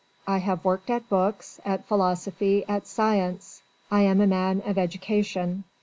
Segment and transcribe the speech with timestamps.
[0.27, 3.61] I have worked at books, at philosophy, at science:
[3.91, 5.63] I am a man of education.